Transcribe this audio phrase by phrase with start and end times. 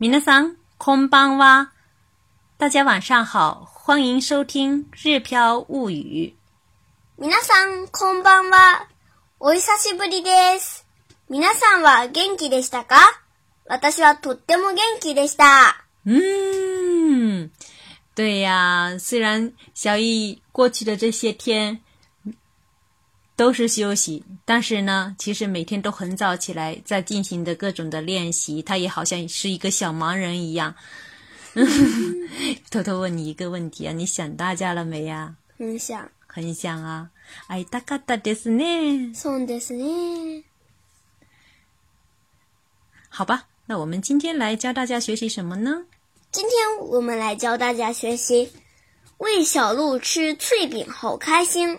[0.00, 1.72] 米娜桑空邦哇，
[2.56, 6.36] 大家晚上好，欢迎收听《日飘物语》。
[7.20, 8.86] 米娜桑空邦哇，
[9.40, 10.84] お久しぶりです。
[11.26, 12.94] 米娜桑は元気でしたか？
[13.64, 15.74] 私はとっても元気でした。
[16.04, 17.50] 嗯，
[18.14, 21.80] 对呀，虽然小易过去的这些天。
[23.38, 28.60] 都是休息，但是呢，其实每天都很早起来，在进行的各种的练习。
[28.60, 30.74] 他也好像是一个小盲人一样。
[32.68, 35.36] 偷偷问你一个问题啊，你想大家了没呀？
[35.56, 37.08] 很想，很想啊！
[37.46, 40.42] 哎，哒哒哒的斯内，送的斯内。
[43.08, 45.84] 好吧，那我们今天来教大家学习什么呢？
[46.32, 46.50] 今天
[46.88, 48.50] 我们来教大家学习，
[49.18, 51.78] 喂小鹿吃脆饼，好开心。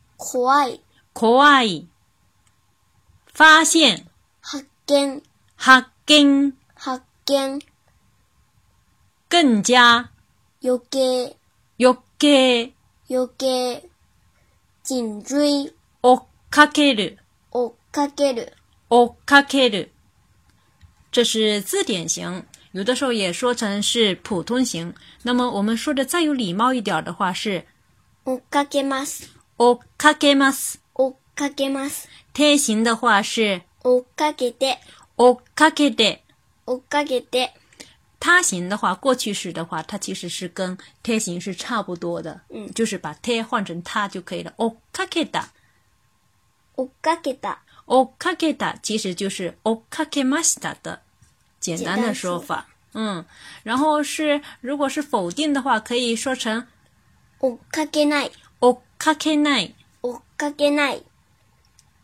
[0.21, 0.77] 可爱，
[1.13, 1.81] 可爱。
[3.25, 4.05] 发现，
[4.39, 5.23] 发现，
[5.57, 7.59] 发现，发现。
[9.27, 10.09] 更加，
[10.59, 11.35] 又给，
[11.77, 12.71] 又给，
[13.07, 13.89] 又给。
[14.83, 17.17] 紧追，おかける，
[17.51, 18.53] おかける，
[18.91, 19.89] おかける。
[21.11, 24.93] 这是字典型，有的时候也说成是普通型。
[25.23, 27.65] 那么我们说的再有礼貌一点的话是，
[28.25, 29.40] おかけます。
[29.63, 30.81] おかけます。
[30.95, 32.09] おかけます。
[32.33, 33.61] て形的话是。
[33.83, 34.79] おかけて。
[35.17, 36.23] おかけて。
[36.65, 37.51] おかけて。
[38.19, 44.51] 他形的话，过去式的话，它其实是跟て形是差不多的，嗯，就是把て换成他就可以了。
[44.57, 45.49] おかけた。
[46.75, 47.59] おかけた。
[47.85, 51.01] おかけた其实就是おかけました的
[51.59, 53.23] 简单的说法，嗯，
[53.61, 56.65] 然后是如果是否定的话，可以说成
[57.41, 58.31] おかけない。
[59.03, 59.73] かけない。
[60.03, 61.03] 追っかけない。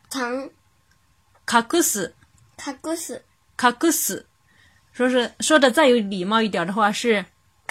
[0.10, 0.50] かん、
[1.48, 2.16] 隠す。
[2.58, 3.22] 隠す。
[3.62, 4.26] 隠す。
[4.96, 7.24] 说是说的再有礼貌一点的话是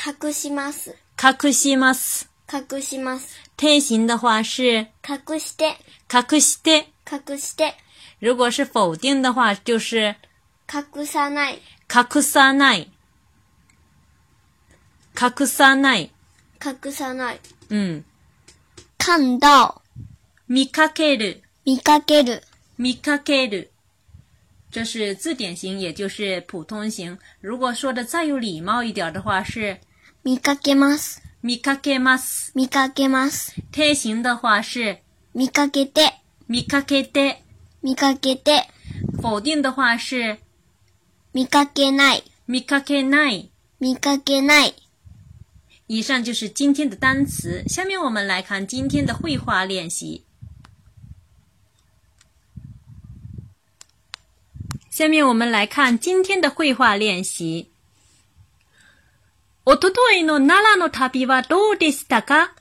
[0.04, 0.94] 隠します。
[1.20, 2.28] 隠します。
[2.52, 3.34] 隠します。
[3.56, 5.76] 天心的话是隠して、
[6.08, 6.92] 隠して。
[7.10, 7.74] 隠して、
[8.20, 10.14] 如果是否定的话就是
[10.72, 11.60] 隠さない。
[11.92, 12.92] 隠さない。
[15.20, 16.12] 隠さない。
[16.64, 17.40] 隠さない。
[17.74, 18.04] ん。
[19.08, 19.82] 看到，
[20.48, 22.42] 見かける，見かける，
[22.76, 23.70] 見かける。
[24.72, 27.16] 这是字典型，也就是普通型。
[27.40, 29.78] 如果说的再有礼貌一点的话是，
[30.24, 33.54] 見かけます，見かけます，見かけます。
[33.70, 34.98] 谦型的话是，
[35.36, 36.14] 見かけて，
[36.48, 37.36] 見かけて，
[37.84, 38.64] 見かけて。
[39.22, 40.40] 否定的话是，
[41.32, 44.85] 見かけない，見かけない，見かけない。
[45.88, 50.24] 以上就是今天的单词，下面我们来看今天的绘画练习。
[54.90, 57.68] 下面我们来看今天的绘画练习。
[59.64, 62.54] おとといの奈良の旅はどうでしたか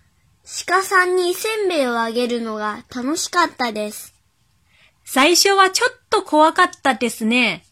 [0.68, 4.14] 鹿さんにせんべいをあげるのが楽しかったです。
[5.04, 7.64] 最初はちょっと怖かったですね。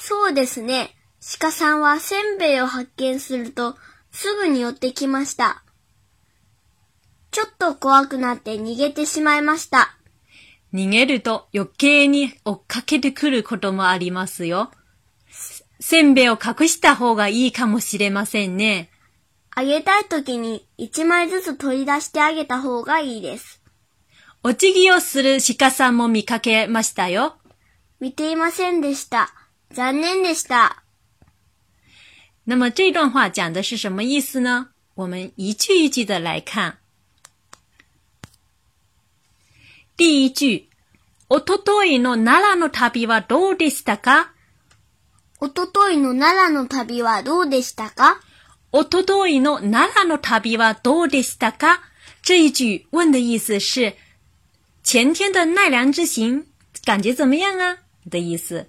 [0.00, 0.94] そうですね。
[1.40, 3.76] 鹿さんはせんべいを発見すると
[4.20, 5.62] すぐに寄ってきました。
[7.30, 9.96] ちょっと怖くなって逃げてしまいました。
[10.74, 14.72] 逃げると余計に追っかけてくることもありますよ。
[15.30, 18.90] せんべいを隠した方がいいかもしれませんね。
[19.54, 23.62] あげたい時に一枚ずつ取り出してあげた方がいいです。
[24.42, 27.36] お辞儀をする鹿さんも見かけましたよ。
[28.00, 29.30] 見ていませんでした。
[29.70, 30.82] 残念でした。
[32.48, 34.68] 那么这段话讲的是什么意思呢？
[34.94, 36.78] 我们一句一句的来看。
[39.98, 40.70] 第一句，
[41.28, 44.30] 一昨日の奈良の旅はどうでしたか？
[45.40, 48.22] 一昨日の奈良の旅はどうでしたか？
[48.72, 51.80] 一昨日の奈良の旅はどうでしたか？
[52.22, 53.92] 这一句问的意思是
[54.82, 56.46] 前天的奈良之行
[56.86, 57.76] 感觉怎么样啊？
[58.10, 58.66] 的意思。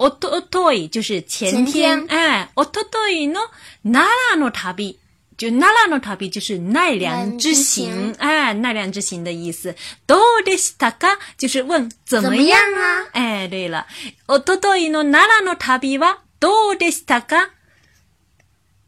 [0.00, 2.06] おととい、就是前天。
[2.08, 3.40] 哎，おとといの
[3.82, 4.96] 奈良の旅。
[5.36, 9.74] 就奈良の旅就是奈良之行，哎，奈良之行的意思。
[10.06, 11.18] どうでしたか？
[11.36, 13.06] 就是问怎么样啊？
[13.12, 13.86] 哎，对了，
[14.28, 17.50] おとといの奈良の旅はどうでしたか？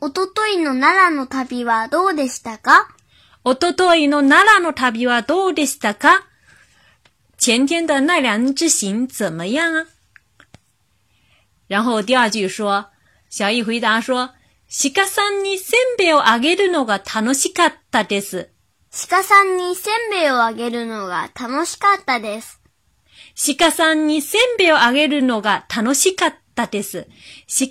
[0.00, 2.86] おとといの奈良の旅はどうでしたか？
[3.44, 6.22] おとといの奈良の旅はどうでしたか？
[7.44, 9.86] 前天的奈良之行怎么样啊？
[11.70, 12.84] 然后第二句说，
[13.28, 14.26] 小易回答说
[14.66, 18.50] ：“鹿さんにせんべいをあげるのが楽しかったです。”
[19.08, 22.58] 鹿さんにせんべいをあげるのが楽しかったです。
[23.56, 27.06] 鹿さんにせんべいをあげるのが楽しかったです。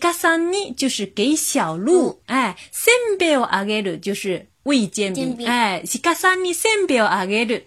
[0.01, 7.63] 鹿さんに就是给小鹿，哎，せんべいをあげる就是喂煎饼，哎，シさんにせんべいをあげる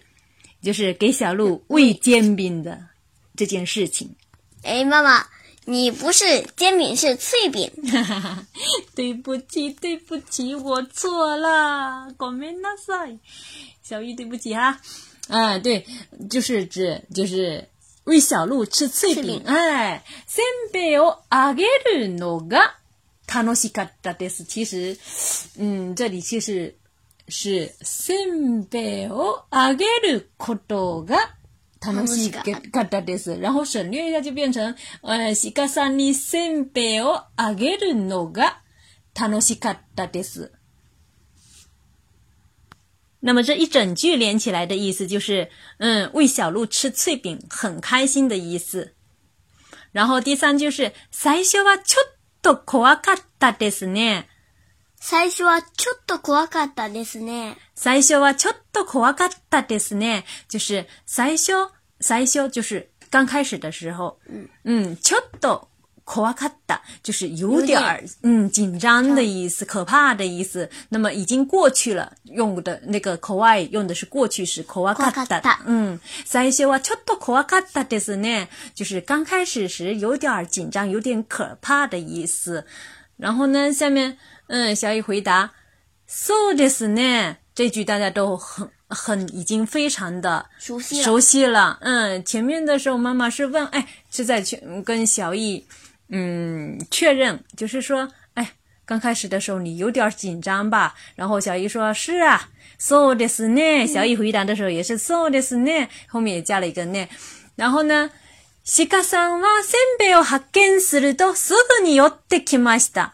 [0.63, 2.87] 就是给小鹿喂煎饼的
[3.35, 4.09] 这件事情。
[4.63, 5.32] 哎，妈妈。
[5.65, 6.25] 你不是
[6.57, 7.71] 煎饼，是脆饼。
[8.95, 12.11] 对不起，对不起，我错了。
[12.17, 13.17] ごめんなさい，
[13.81, 14.79] 小玉对不起哈。
[15.29, 15.85] 啊，对，
[16.29, 17.65] 就是指就是
[18.03, 19.41] 喂小鹿吃脆饼。
[19.45, 20.43] 哎，先
[20.73, 21.63] 被をあげ
[21.95, 22.73] るのが
[23.25, 24.43] 楽しかったです。
[24.43, 24.97] 其实，
[25.57, 26.75] 嗯，这里其实
[27.29, 31.17] 是先被をあげることが
[31.91, 33.37] 楽しかったです。
[33.39, 38.61] 然后省略一下就变成，え、飼いさんに煎餅をあげるのが
[39.13, 40.51] 楽しかったです。
[43.21, 45.49] 那么这一整句连起来的意思就是，
[45.79, 48.93] 嗯，喂小鹿吃脆饼很开心的意思。
[49.91, 54.27] 然后第三句是、最初はちょっと怖かったですね。
[55.05, 57.57] 最初はちょっと怖かったですね。
[57.75, 60.23] 最初はちょっと怖かったですね。
[60.49, 61.51] 就是最初、
[61.99, 64.17] 最初就是刚开始的时候。
[64.29, 65.67] 嗯嗯，ちょっと
[66.05, 70.69] 怖かった就是有点儿嗯紧张的意思，可怕的意思。
[70.87, 75.59] 那么已经过去了，用的那个怖い用的是过去时怖かった。
[75.65, 82.65] 嗯，最初はちょっと怖かったですね，就是刚开始时有点紧张，有点可怕的意思。
[83.17, 83.71] 然后呢？
[83.71, 84.17] 下面，
[84.47, 85.51] 嗯，小雨回答
[86.07, 87.37] ，so does 呢？
[87.55, 91.03] 这句大家都很很已经非常的熟悉了。
[91.03, 91.77] 熟悉了。
[91.81, 95.63] 嗯，前面的时候妈妈是问，哎，是在去跟小雨，
[96.09, 98.51] 嗯，确认，就是说，哎，
[98.85, 100.95] 刚开始的时候你有点紧张吧？
[101.15, 102.49] 然后小雨说是啊
[102.79, 103.85] ，so does 呢？
[103.85, 107.07] 小雨回答的时候也是 so does 呢，后面也加了一个呢。
[107.55, 108.09] 然后呢？
[108.65, 113.13] 鹿さんはせんべいを発見するとすぐに寄ってきました。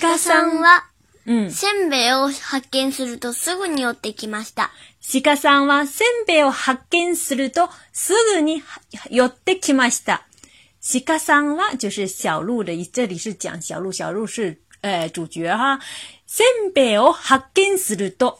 [0.00, 0.86] 鹿さんは、
[1.24, 4.72] うん、せんべいを発見するとすぐに寄ってきました。
[5.22, 8.60] 鹿さんはせんべいを発見するとすぐに
[9.08, 10.26] 寄ってきました。
[11.06, 15.78] 鹿さんは就是小鹿的，这里是讲小鹿，小鹿是呃主角哈。
[16.26, 18.38] せんべいを発見すると，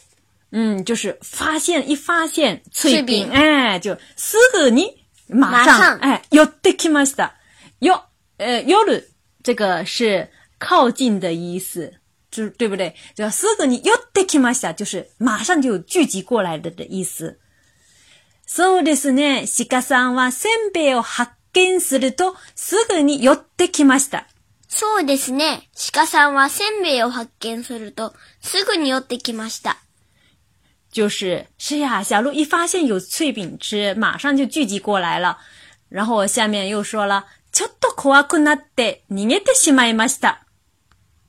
[0.51, 4.99] 嗯，就是发现一发现脆饼，哎，就すぐに
[5.31, 7.35] 马上哎，寄ってきました。
[7.83, 8.03] よ、
[8.39, 9.05] 呃，夜
[9.43, 10.29] 这个是
[10.59, 11.95] 靠近的意思，
[12.31, 12.95] 就对不对？
[13.15, 17.39] 就すぐに寄ってきました就是马上就聚集过来的的意思。
[18.47, 19.45] そうですね。
[19.71, 24.27] 鹿さんはせんべいを発見するとすぐに寄ってきました。
[24.69, 25.69] そうですね。
[25.93, 29.77] 鹿さんはせんべいを発見するとすぐに寄ってきました。
[30.90, 35.38] 就是是呀，小鹿一发现有脆饼吃，马上就聚集过来了。
[35.88, 40.44] 然后我下面又说了，ちょっと怖くなって逃げてしまいました。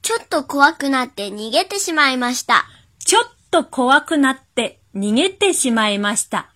[0.01, 2.65] ちょっと怖くなって逃げてしまいました。
[3.03, 6.47] ちょっと怖くなって逃げてしまいました。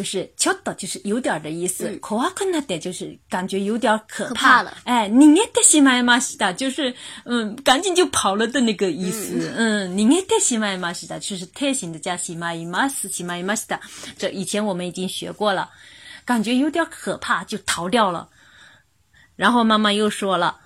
[0.00, 1.86] 就是“敲到”，就是有点的意思。
[1.90, 4.74] 嗯“可怕困难点”就是感觉有点可怕可怕了。
[4.84, 6.94] 哎，“你也得西买马西达”就是
[7.26, 9.52] 嗯，赶紧就跑了的那个意思。
[9.54, 13.78] 嗯，“你也得西买马西达”就是泰形的加西买马斯西买马西达，
[14.16, 15.68] 这以前我们已经学过了，
[16.24, 18.26] 感觉有点可怕，就逃掉了。
[19.36, 20.58] 然后妈妈又说了：“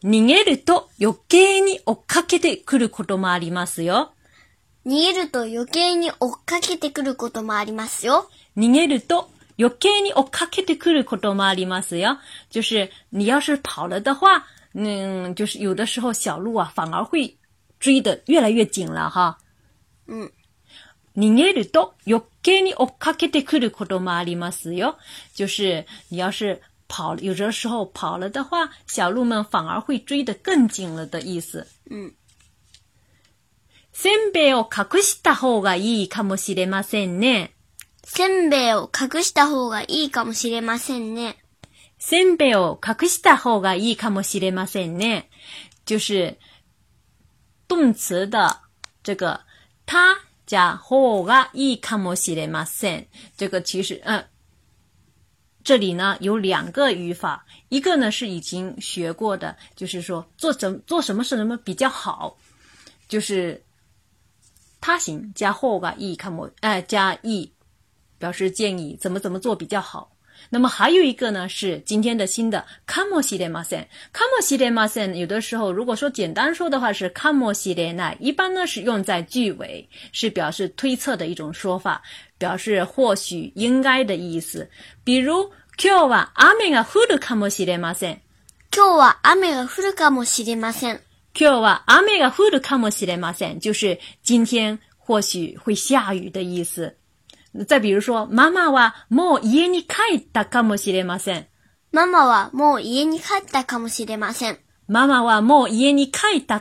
[0.00, 4.10] 逃げると余計に追っかけてくることもありますよ。”
[4.86, 8.30] 逃げると余計に追っかけてくることもありますよ。
[8.54, 12.16] 你挨的多，有给你我卡卡的克的可多嘛里嘛是哟，
[12.48, 17.36] 就是你要是跑了的话，嗯，就是有的时候小鹿啊反而会
[17.78, 19.38] 追的越来越紧了哈。
[20.08, 20.28] 嗯，
[21.12, 24.98] 你挨的多，有给你我卡卡的克的可多嘛里嘛是哟，
[25.32, 31.64] 就是你要是跑，有的时候跑了的话，小鹿们反而会追的更紧了的意思。
[31.88, 32.12] 嗯，
[33.94, 37.52] せんべいを隠した方がいいかもしれませんね。
[38.50, 41.36] べいを隠した方がいいかもしれませんね。
[42.38, 45.28] べいを隠した方がいいかもしれませんね。
[45.86, 46.36] 就是
[47.68, 48.62] 动词的
[49.02, 49.40] 这个
[49.86, 50.16] 他
[50.46, 52.64] 加或加一，看么写的吗？
[52.64, 54.24] 先这个其实嗯，
[55.64, 62.36] 这里呢有两个语法，一个呢是已经学过的，就是说做什做什么事什么比较好，
[63.08, 63.62] 就是
[64.80, 67.52] 他行加或加一，看么呃、加一。
[68.20, 70.12] 表示建议怎么怎么做比较好。
[70.50, 73.84] 那么还有一个呢，是今天的新的“かもしれません”。
[74.12, 74.86] “かもしれま
[75.16, 82.02] 有的时候，如果说简单说的话是“かもしれませ一般呢是用在句尾，是表示推测的一种说法，
[82.38, 84.68] 表示或许应该的意思。
[85.04, 86.28] 比如“今日は
[86.62, 88.18] 雨が降るかもしれません”。
[88.72, 91.00] 今日は雨が降るかもしれません。
[91.38, 96.94] 今日は雨が降る“かもしれません”，就是今天或许会下雨的意思。
[97.66, 101.46] 再比如说，ママはもう家に帰ったかもしれません。
[101.92, 102.52] 妈妈是
[102.94, 103.66] 已经回家了。
[103.66, 105.40] 妈妈是已经回家了。
[105.40, 106.60] 妈妈是已经回家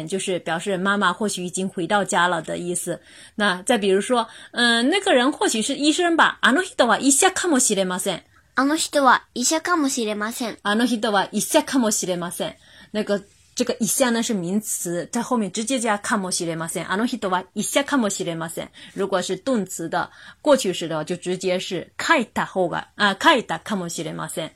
[0.00, 0.06] 了。
[0.06, 3.00] 就是表示妈妈或许已经回到家了的意思。
[3.34, 6.38] 那再比如说，嗯，那个人或许是医生吧？
[6.42, 8.22] あの人は医者かもしれません。
[8.54, 10.56] あの人は医者かもしれません。
[10.62, 12.54] あの人は医者かもしれません。
[12.92, 13.20] 那个。
[13.58, 16.80] 这个一下呢是名词，在后面直接加卡莫西雷马森。
[16.84, 18.68] 阿诺希多瓦一下卡莫西雷马森。
[18.94, 20.08] 如果是动词的
[20.40, 24.48] 过去时的，就直接是开打后个啊开打卡莫西雷马森。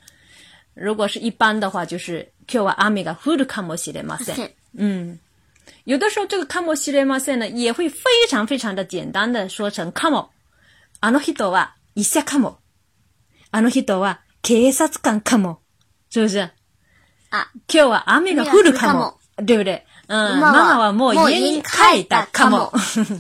[0.74, 4.48] 如果是一般的话，就是叫阿米嘎呼的卡莫西雷马森。
[4.74, 5.18] 嗯，
[5.82, 10.30] 有的时候这个卡莫西雷马森呢也会非常非常的简单的说成卡莫。
[11.00, 12.60] 阿诺希多瓦一下卡莫。
[13.50, 15.60] 阿诺希多瓦警察官卡莫，
[16.08, 16.48] 是不是？
[17.32, 19.18] あ、今日は雨が降るかも。
[19.46, 19.82] 对不对？
[20.06, 22.70] 嗯，妈妈はもう家に帰ったかも。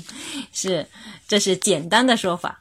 [0.52, 0.86] 是，
[1.26, 2.60] 这是简单的说法。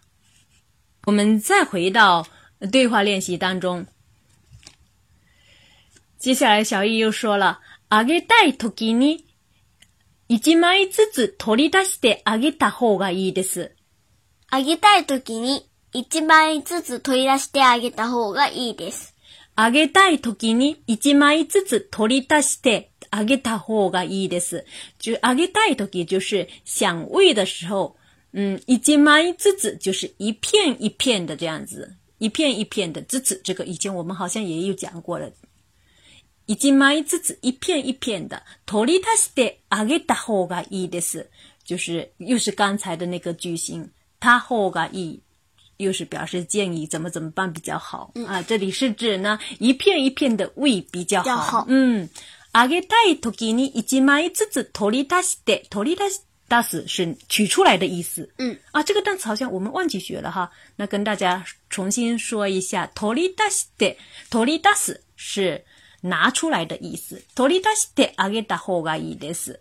[1.05, 2.25] 我们再回到
[2.72, 3.86] 对话练习当中。
[6.17, 9.25] 接下来，小易又说了：“あげたいときに
[10.29, 13.75] 一枚ずつ取り出してあげた方がいいです。”
[14.50, 19.13] あげたいときに一枚ずつ取り出してあげた方がいいです。
[19.55, 24.65] あげたい時に一枚ずつ取り出してあげた方がいいです。
[25.00, 27.96] 就あげたい時就是想喂的时候，
[28.34, 33.41] 嗯，一枚ずつ就是一片一片的这样子，一片一片的ずつ。
[33.43, 35.29] 这个以前我们好像也有讲过了。
[36.48, 41.29] 一枚ずつ一片一片的取り出してあげた方がいいです。
[41.65, 43.89] 就是又是刚才的那个句型。
[44.22, 45.20] た方がいい。
[45.81, 48.41] 又是表示建议，怎么怎么办比较好啊？
[48.41, 51.65] 这里是指呢，一片一片的喂比较好。
[51.67, 52.07] 嗯，
[52.51, 55.97] 阿给太托给你一集蚂蚁子子脱离大西的脱离
[56.47, 58.29] 大死是取出来的意思。
[58.38, 63.95] 嗯，啊，这个单词好像我们忘记学了哈，那跟大家重新说一下，取离大西的
[64.29, 65.61] 取离大死是
[66.01, 67.21] 拿出来的意思。
[67.35, 69.59] 脱离大西的阿给大后个伊的是。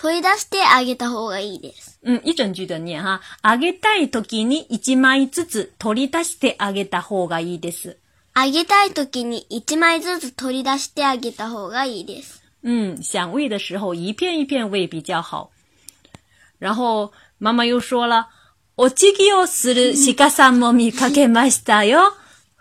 [0.00, 2.00] 取り出してあげた方がいいです。
[2.02, 3.20] うん、一整句的念哈。
[3.42, 7.98] あげたい時に一枚ずつ取り出してあげた方がいいです。
[8.32, 12.42] あげたい時に一枚ずつ取り出してあげた方がいいです。
[12.66, 15.50] ん、想喂的时候一片一片喂比较好。
[16.60, 18.28] 然后ママ又说了，
[18.80, 22.14] お辞儀をする鹿さんも見かけましたよ。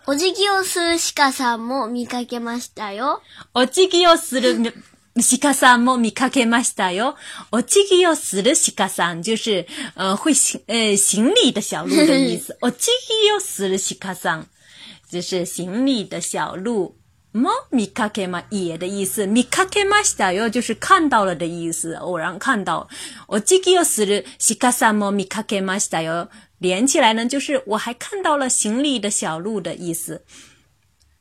[0.08, 3.22] お辞儀をする鹿さんも見かけましたよ。
[3.54, 4.74] お辞儀をする
[5.18, 7.16] 西卡桑莫米卡克马西达哟，
[7.50, 12.56] 我这个要死了西卡桑，就是呃会行呃行李的小路的意思。
[12.62, 14.46] 我这个要死了西卡桑，
[15.10, 16.96] 就是行李的小路。
[17.32, 22.88] 莫米卡克马也的意思，米卡克马西达哟，就是看到了的意思，偶然看到。
[23.28, 30.24] 我这个要死了西卡桑莫米卡克马西达哟，连起来呢，就是我还看到了行李的小路的意思。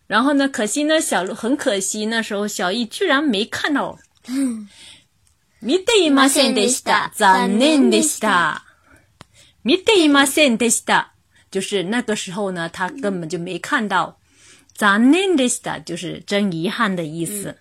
[0.09, 0.49] 然后呢？
[0.49, 3.97] 可惜呢，小鹿很可惜，那时候小易居然没看到。
[11.51, 14.19] 就是那个时候呢，他根本就没看到。
[15.85, 17.59] 就是真遗憾的意思。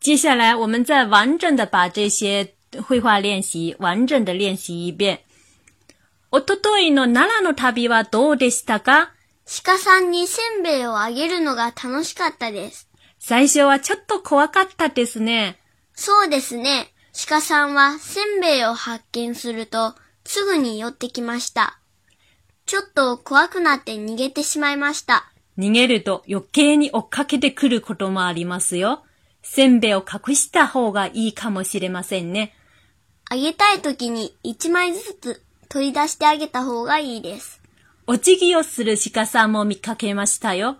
[0.00, 5.20] 接下来，我们再完整的把这些绘画练习完整的练习一遍。
[9.48, 12.88] 鹿さんにせんべいをあげるのが楽しかったです。
[13.20, 15.58] 最初はちょっと怖かったですね。
[15.94, 16.92] そうですね。
[17.28, 21.78] 鹿さんはせんべいを発見するとすぐに寄ってきました。
[22.66, 25.32] ちょっと怖くなって逃げてしまいました。
[25.56, 29.04] 逃げると余計に追っかけてくることもありますよ。
[29.42, 32.52] せんべいを隠した方がいいかもしれませんね。
[33.30, 37.55] あげたい時に一枚ずつ取り出してあげた方がいいです。
[38.08, 40.76] お次ぎをするしかさも見かけましたよ。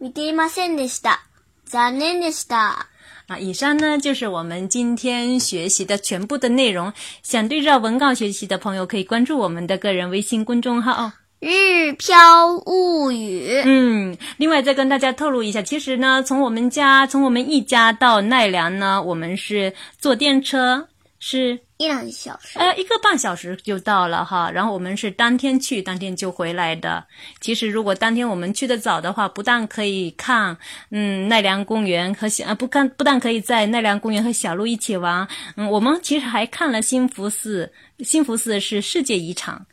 [0.00, 1.26] 見ていませんでした。
[1.66, 2.86] 残念でした。
[3.26, 6.92] 啊，以上呢就是我们今天学习的全部的内容。
[7.24, 11.10] 想对照文稿学习的朋友，可以关注我们的个人微信公众号
[11.42, 13.60] “日飘物语”。
[13.66, 20.86] 嗯，另外再跟大家透露一下，其实呢，从我们家，从我们一家到奈良呢，我们是坐电车。
[21.20, 24.50] 是一两小时，呃，一个半小时就到了哈。
[24.52, 27.04] 然后我们是当天去，当天就回来的。
[27.40, 30.56] 其实如果当天我们去的早的话，不但可以看，
[30.90, 37.72] 嗯，奈良公园和小，啊，不看，不但可以在奈良公园和小鹿一起玩，嗯，我们其实还看了新福寺，
[38.04, 39.66] 新福寺是世界遗产，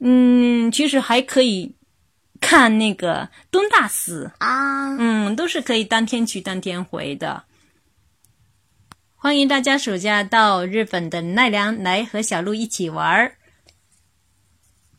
[0.00, 1.74] 嗯，其实还可以
[2.42, 7.42] 看那个东大寺啊，嗯，都是可以当天去当天回的。
[9.24, 13.36] 欢迎大家暑假到日本的奈良来和小鹿一起玩儿。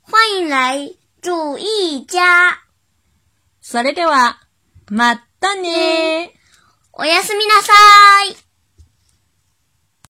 [0.01, 2.57] 欢迎来主一家。
[3.61, 4.39] それでは、
[4.89, 6.31] まったね。
[6.93, 7.71] おやすみなさ
[8.35, 8.44] い。